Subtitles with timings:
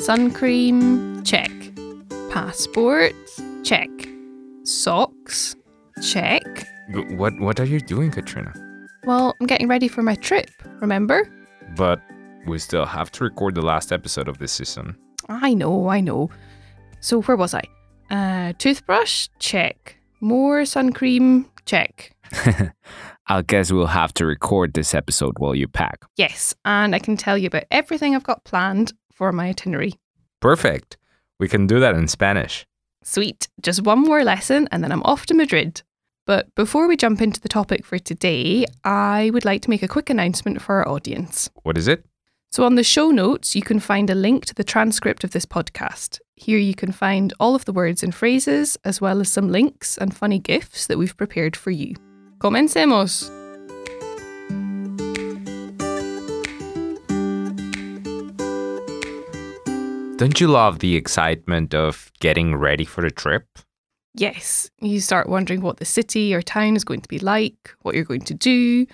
[0.00, 1.50] Sun cream, check.
[2.30, 3.12] Passport,
[3.62, 3.90] check.
[4.64, 5.54] Socks,
[6.02, 6.42] check.
[7.10, 8.54] What what are you doing, Catriona?
[9.04, 10.48] Well, I'm getting ready for my trip,
[10.80, 11.30] remember?
[11.76, 12.00] But
[12.46, 14.96] we still have to record the last episode of this season.
[15.28, 16.30] I know, I know.
[17.00, 17.64] So where was I?
[18.10, 19.96] Uh, toothbrush, check.
[20.22, 22.12] More sun cream, check.
[23.26, 26.00] I guess we'll have to record this episode while you pack.
[26.16, 29.92] Yes, and I can tell you about everything I've got planned for my itinerary.
[30.40, 30.96] Perfect.
[31.38, 32.66] We can do that in Spanish.
[33.04, 33.48] Sweet.
[33.60, 35.82] Just one more lesson and then I'm off to Madrid.
[36.26, 39.88] But before we jump into the topic for today, I would like to make a
[39.88, 41.50] quick announcement for our audience.
[41.64, 42.06] What is it?
[42.50, 45.46] So, on the show notes, you can find a link to the transcript of this
[45.46, 46.18] podcast.
[46.34, 49.98] Here, you can find all of the words and phrases, as well as some links
[49.98, 51.94] and funny GIFs that we've prepared for you.
[52.38, 53.39] Comencemos!
[60.20, 63.46] Don't you love the excitement of getting ready for the trip?
[64.12, 67.94] Yes, you start wondering what the city or town is going to be like, what
[67.94, 68.84] you're going to do,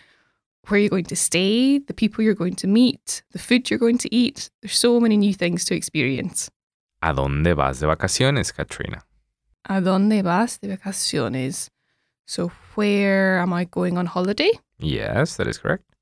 [0.69, 3.99] where you're going to stay, the people you're going to meet, the food you're going
[3.99, 4.51] to eat.
[4.63, 6.49] There's so many new things to experience.
[7.03, 9.03] ¿A dónde vas de vacaciones, Catriona?
[9.69, 11.71] ¿A dónde vas de vacaciones?
[12.29, 14.53] So, where am I going on holiday?
[14.79, 15.93] Yes, that is correct.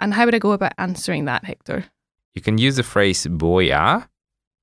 [0.00, 1.84] And how would I go about answering that, Héctor?
[2.32, 4.08] You can use the phrase voy a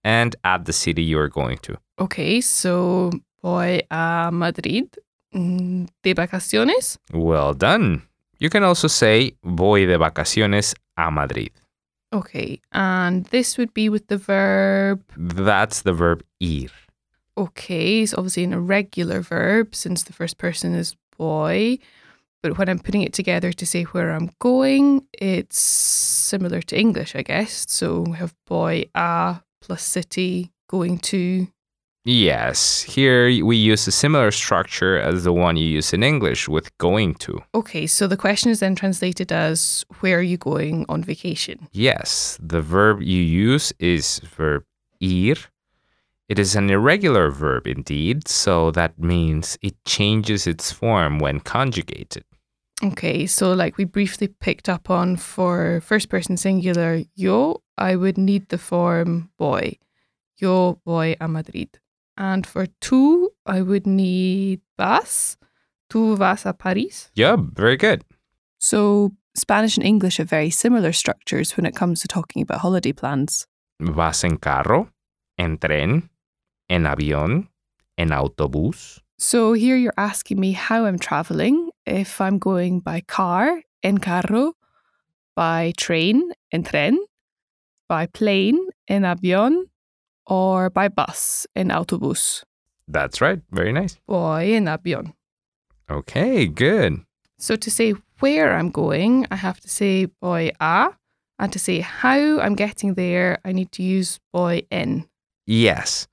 [0.07, 1.77] and add the city you are going to.
[1.99, 3.11] Okay, so
[3.43, 4.87] voy a Madrid
[5.35, 6.97] mm, de vacaciones.
[7.11, 8.03] Well done.
[8.39, 11.51] You can also say voy de vacaciones a Madrid.
[12.13, 15.03] Okay, and this would be with the verb.
[15.17, 16.71] That's the verb ir.
[17.37, 21.79] Okay, it's obviously an irregular verb since the first person is voy.
[22.41, 27.13] But when I'm putting it together to say where I'm going, it's similar to English,
[27.13, 27.65] I guess.
[27.67, 31.47] So we have voy a plus city going to.
[32.05, 36.75] Yes, here we use a similar structure as the one you use in English with
[36.77, 37.43] going to.
[37.53, 41.67] Okay, so the question is then translated as where are you going on vacation?
[41.73, 44.63] Yes, the verb you use is verb
[45.01, 45.35] ir.
[46.29, 52.23] It is an irregular verb indeed, so that means it changes its form when conjugated.
[52.81, 58.17] Okay, so like we briefly picked up on for first person singular yo, I would
[58.17, 59.77] need the form voy.
[60.37, 61.79] Yo voy a Madrid.
[62.17, 65.37] And for tú, I would need vas.
[65.89, 67.09] Tú vas a París.
[67.15, 68.03] Yeah, very good.
[68.59, 72.91] So Spanish and English have very similar structures when it comes to talking about holiday
[72.91, 73.45] plans.
[73.79, 74.89] Vas en carro,
[75.37, 76.09] en tren,
[76.67, 77.49] en avión,
[77.97, 78.99] en autobús.
[79.19, 84.53] So here you're asking me how I'm traveling, if I'm going by car, en carro,
[85.35, 86.97] by train, en tren,
[87.87, 89.63] by plane, en avión,
[90.25, 92.43] or by bus, en autobús.
[92.87, 93.41] That's right.
[93.51, 93.97] Very nice.
[94.07, 95.13] Voy en avión.
[95.89, 97.01] Okay, good.
[97.37, 100.89] So to say where I'm going, I have to say voy a,
[101.39, 105.07] and to say how I'm getting there, I need to use voy en.
[105.45, 106.07] Yes.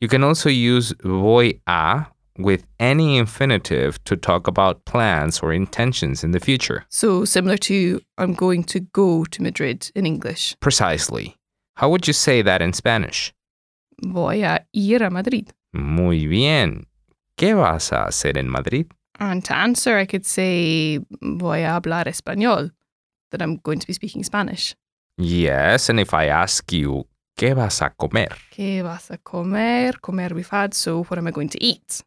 [0.00, 2.06] You can also use voy a
[2.38, 6.84] with any infinitive to talk about plans or intentions in the future.
[6.88, 10.56] So similar to I'm going to go to Madrid in English.
[10.60, 11.36] Precisely.
[11.76, 13.32] How would you say that in Spanish?
[14.02, 15.52] Voy a ir a Madrid.
[15.72, 16.86] Muy bien.
[17.36, 18.86] ¿Qué vas a hacer en Madrid?
[19.20, 22.70] And to answer, I could say voy a hablar español,
[23.30, 24.76] that I'm going to be speaking Spanish.
[25.16, 27.06] Yes, and if I ask you,
[27.36, 28.28] ¿qué vas a comer?
[28.52, 29.94] ¿Qué vas a comer?
[30.00, 32.02] Comer we've had, so what am I going to eat?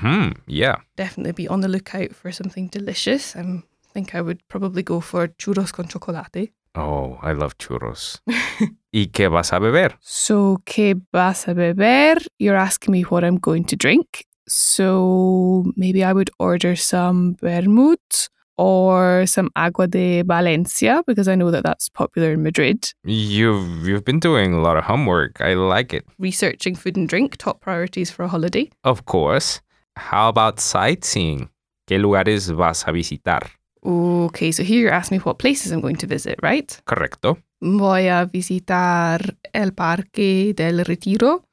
[0.00, 0.76] Hmm, yeah.
[0.96, 3.36] Definitely be on the lookout for something delicious.
[3.36, 3.62] I
[3.92, 6.52] think I would probably go for churros con chocolate.
[6.74, 8.20] Oh, I love churros.
[8.92, 9.96] ¿Y qué vas a beber?
[10.00, 12.18] So, ¿qué vas a beber?
[12.38, 14.26] You're asking me what I'm going to drink.
[14.46, 18.28] So, maybe I would order some vermouth
[18.58, 22.92] or some agua de Valencia because I know that that's popular in Madrid.
[23.04, 25.40] You've you've been doing a lot of homework.
[25.40, 26.04] I like it.
[26.18, 28.70] Researching food and drink, top priorities for a holiday.
[28.84, 29.60] Of course.
[29.96, 31.50] How about sightseeing?
[31.86, 33.50] ¿Qué lugares vas a visitar?
[33.82, 36.78] Okay, so here you're asking me what places I'm going to visit, right?
[36.84, 37.38] Correcto.
[37.60, 41.44] Voy a visitar el Parque del Retiro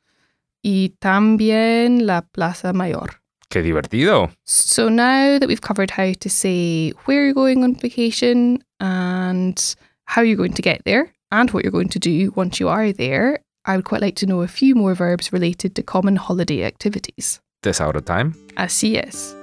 [0.61, 3.21] y también la Plaza Mayor.
[3.49, 4.31] Qué divertido.
[4.45, 9.75] So now that we've covered how to say where you're going on vacation and
[10.05, 12.91] how you're going to get there and what you're going to do once you are
[12.91, 16.63] there, I would quite like to know a few more verbs related to common holiday
[16.63, 17.39] activities.
[17.63, 18.33] This out of time.
[18.57, 19.33] Así es.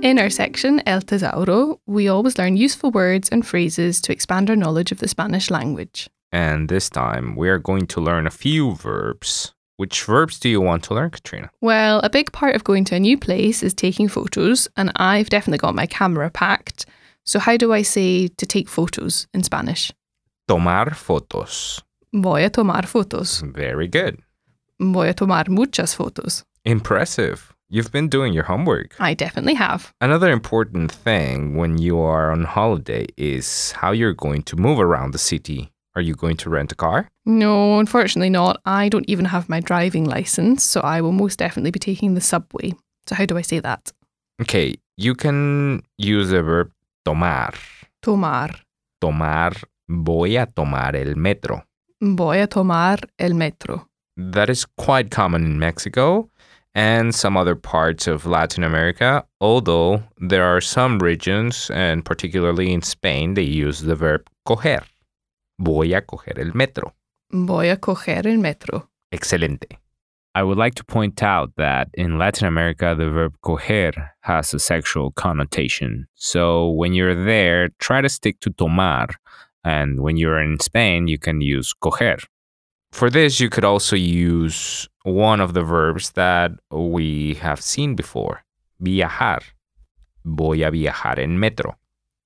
[0.00, 4.56] In our section, El Tesauro, we always learn useful words and phrases to expand our
[4.56, 6.08] knowledge of the Spanish language.
[6.30, 9.52] And this time we are going to learn a few verbs.
[9.76, 11.50] Which verbs do you want to learn, Catriona?
[11.60, 15.30] Well, a big part of going to a new place is taking photos, and I've
[15.30, 16.86] definitely got my camera packed.
[17.24, 19.92] So, how do I say to take photos in Spanish?
[20.48, 21.82] Tomar fotos.
[22.10, 23.42] Voy a tomar fotos.
[23.42, 24.18] Very good.
[24.80, 26.44] Voy a tomar muchas fotos.
[26.64, 27.52] Impressive.
[27.68, 28.96] You've been doing your homework.
[28.98, 29.92] I definitely have.
[30.00, 35.12] Another important thing when you are on holiday is how you're going to move around
[35.12, 35.70] the city.
[35.94, 37.08] Are you going to rent a car?
[37.26, 38.58] No, unfortunately not.
[38.64, 42.22] I don't even have my driving license, so I will most definitely be taking the
[42.22, 42.72] subway.
[43.06, 43.92] So, how do I say that?
[44.40, 46.72] Okay, you can use the verb
[47.04, 47.52] tomar.
[48.00, 48.54] Tomar.
[49.02, 49.52] Tomar.
[49.88, 51.64] Voy a tomar el metro.
[52.00, 53.88] Voy a tomar el metro.
[54.16, 56.28] That is quite common in Mexico
[56.74, 62.82] and some other parts of Latin America, although there are some regions, and particularly in
[62.82, 64.82] Spain, they use the verb coger.
[65.58, 66.92] Voy a coger el metro.
[67.32, 68.88] Voy a coger el metro.
[69.12, 69.78] Excelente.
[70.34, 74.58] I would like to point out that in Latin America, the verb coger has a
[74.58, 76.06] sexual connotation.
[76.14, 79.08] So when you're there, try to stick to tomar.
[79.68, 82.18] And when you're in Spain, you can use coger.
[82.90, 88.36] For this, you could also use one of the verbs that we have seen before
[88.80, 89.42] viajar.
[90.24, 91.76] Voy a viajar en metro.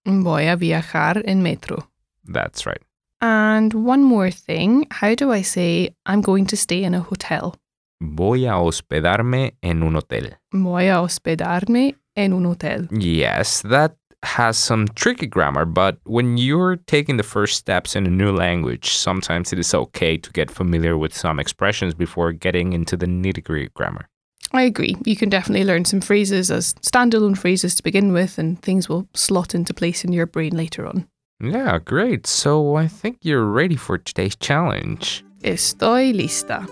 [0.04, 1.88] Voy a viajar en metro.
[2.24, 2.82] That's right.
[3.20, 7.56] And one more thing how do I say I'm going to stay in a hotel?
[8.00, 10.38] Voy a hospedarme en un hotel.
[10.52, 12.88] Voy a hospedarme en un hotel.
[12.90, 18.10] Yes, that has some tricky grammar, but when you're taking the first steps in a
[18.10, 22.96] new language, sometimes it is okay to get familiar with some expressions before getting into
[22.96, 24.08] the nitty gritty grammar.
[24.52, 24.96] I agree.
[25.04, 29.08] You can definitely learn some phrases as standalone phrases to begin with, and things will
[29.14, 31.06] slot into place in your brain later on.
[31.40, 32.26] Yeah, great.
[32.26, 35.24] So I think you're ready for today's challenge.
[35.42, 36.68] Estoy lista.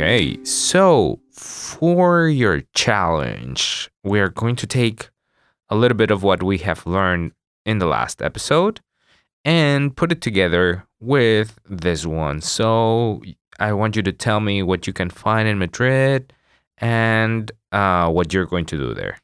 [0.00, 5.10] Okay, so for your challenge, we are going to take
[5.68, 7.32] a little bit of what we have learned
[7.66, 8.80] in the last episode
[9.44, 12.40] and put it together with this one.
[12.40, 13.20] So
[13.58, 16.32] I want you to tell me what you can find in Madrid
[16.78, 19.18] and uh, what you're going to do there.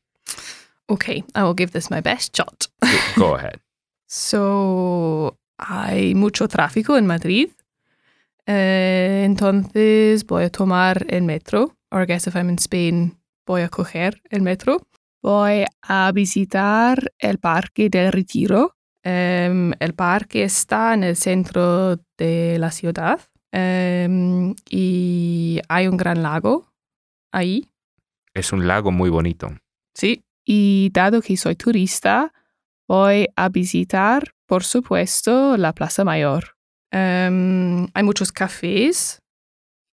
[0.91, 2.69] Okay, I will give this my best shot.
[3.17, 3.61] Go ahead.
[4.09, 7.51] So, hay mucho tráfico en Madrid.
[8.47, 11.77] Eh, entonces voy a tomar el metro.
[11.91, 14.87] Or I guess if I'm in Spain, voy a coger el metro.
[15.23, 18.77] Voy a visitar el Parque del Retiro.
[19.03, 23.21] Em, el parque está en el centro de la ciudad.
[23.53, 26.73] Em, y hay un gran lago
[27.33, 27.69] ahí.
[28.35, 29.49] Es un lago muy bonito.
[29.95, 30.25] Sí.
[30.45, 32.33] Y dado que soy turista,
[32.87, 36.56] voy a visitar, por supuesto, la Plaza Mayor.
[36.91, 39.23] Em, hay muchos cafés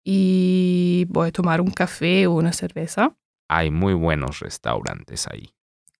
[0.04, 3.16] y voy a tomar un café o una cerveza.
[3.50, 5.50] Hay muy buenos restaurantes ahí.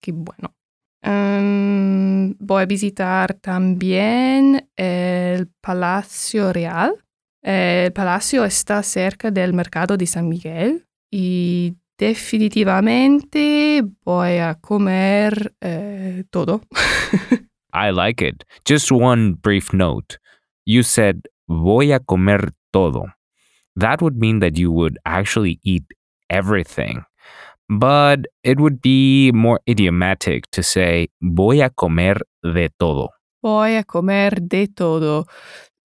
[0.02, 0.54] Qué bueno.
[1.02, 6.96] Em, voy a visitar también el Palacio Real.
[7.42, 16.26] El palacio está cerca del mercado de San Miguel y definitivamente voy a comer eh,
[16.30, 16.62] todo.
[17.74, 18.44] I like it.
[18.68, 20.18] Just one brief note.
[20.70, 23.08] You said, voy a comer todo.
[23.76, 25.86] That would mean that you would actually eat
[26.30, 27.06] everything.
[27.68, 33.10] But it would be more idiomatic to say, voy a comer de todo.
[33.42, 35.26] Voy a comer de todo.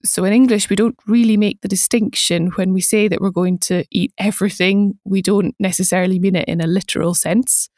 [0.05, 3.61] So in English, we don't really make the distinction when we say that we're going
[3.61, 4.99] to eat everything.
[5.07, 7.71] We don't necessarily mean it in a literal sense.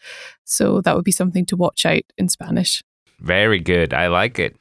[0.43, 2.83] So that would be something to watch out in Spanish.
[3.21, 3.95] Very good.
[3.95, 4.57] I like it.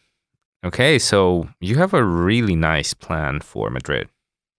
[0.65, 4.09] Okay, so you have a really nice plan for Madrid.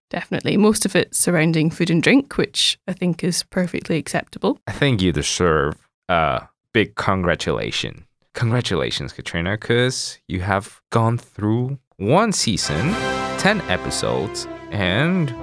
[0.09, 0.55] Definitely.
[0.55, 4.57] Most of it surrounding food and drink, which I think is perfectly acceptable.
[4.67, 5.75] I think you deserve
[6.07, 8.05] a big congratulation.
[8.33, 12.93] Congratulations, Catriona, because you have gone through one season,
[13.39, 15.35] 10 episodes, and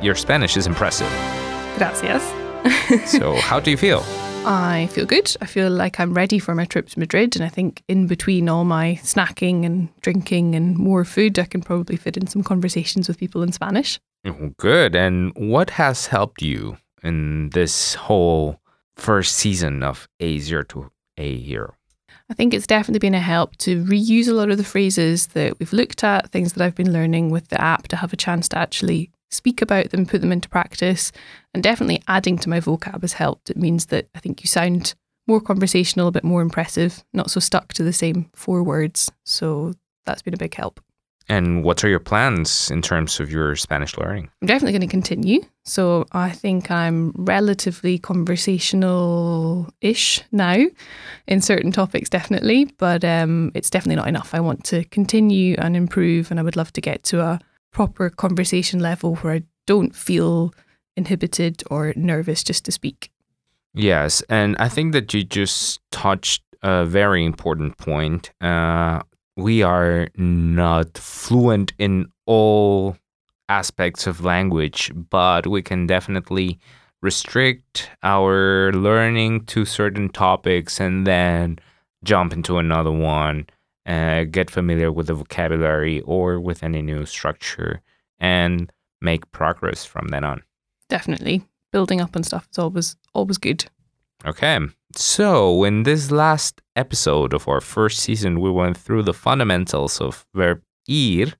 [0.00, 1.10] your Spanish is impressive.
[1.76, 2.24] Gracias.
[3.10, 4.02] so, how do you feel?
[4.48, 5.36] I feel good.
[5.40, 7.34] I feel like I'm ready for my trip to Madrid.
[7.34, 11.62] And I think in between all my snacking and drinking and more food, I can
[11.62, 13.98] probably fit in some conversations with people in Spanish.
[14.24, 14.94] Oh, Good.
[14.94, 18.60] And what has helped you in this whole
[18.96, 21.74] first season of A Zero to A Hero?
[22.30, 25.58] I think it's definitely been a help to reuse a lot of the phrases that
[25.58, 28.48] we've looked at, things that I've been learning with the app to have a chance
[28.48, 31.12] to actually speak about them, put them into practice,
[31.54, 33.50] and definitely adding to my vocab has helped.
[33.50, 34.94] It means that I think you sound
[35.26, 39.10] more conversational, a bit more impressive, not so stuck to the same four words.
[39.24, 40.80] So that's been a big help.
[41.28, 44.30] And what are your plans in terms of your Spanish learning?
[44.40, 45.40] I'm definitely going to continue.
[45.64, 50.66] So I think I'm relatively conversational ish now
[51.26, 54.34] in certain topics, definitely, but um, it's definitely not enough.
[54.34, 57.40] I want to continue and improve, and I would love to get to a
[57.76, 60.54] proper conversation level where I don't feel
[60.96, 63.10] inhibited or nervous just to speak.
[63.74, 68.30] Yes, and I think that you just touched a very important point.
[68.40, 69.02] Uh,
[69.36, 72.96] we are not fluent in all
[73.50, 76.58] aspects of language, but we can definitely
[77.02, 81.58] restrict our learning to certain topics and then
[82.04, 83.46] jump into another one,
[83.86, 87.80] uh, get familiar with the vocabulary or with any new structure,
[88.18, 90.42] and make progress from then on.
[90.88, 91.44] Definitely.
[91.72, 93.66] Building up and stuff is always always good.
[94.24, 94.58] Okay,
[94.94, 100.26] so in this last episode of our first season, we went through the fundamentals of
[100.34, 101.32] verb ir.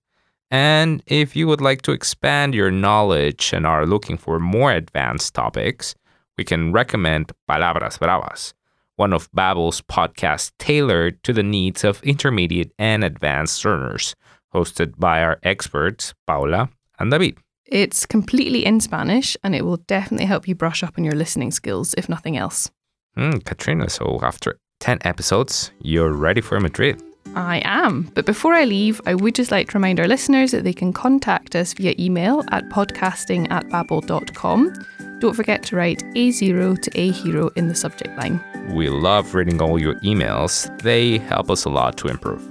[0.50, 5.34] And if you would like to expand your knowledge and are looking for more advanced
[5.34, 5.94] topics,
[6.38, 8.52] we can recommend Palabras Bravas,
[8.96, 14.14] one of Babbel's podcasts tailored to the needs of intermediate and advanced learners,
[14.54, 17.38] hosted by our experts, Paula and David.
[17.66, 21.50] It's completely in Spanish and it will definitely help you brush up on your listening
[21.50, 22.70] skills, if nothing else.
[23.16, 27.02] Mm, Catriona, so after 10 episodes, you're ready for Madrid.
[27.34, 28.10] I am.
[28.14, 30.92] But before I leave, I would just like to remind our listeners that they can
[30.92, 34.72] contact us via email at podcasting at babbel.com.
[35.20, 38.40] Don't forget to write A0 to A hero in the subject line.
[38.74, 42.42] We love reading all your emails, they help us a lot to improve.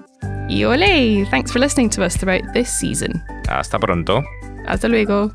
[0.50, 1.26] Y ole!
[1.26, 3.24] Thanks for listening to us throughout this season.
[3.48, 4.24] Hasta pronto.
[4.68, 5.32] Hasta luego.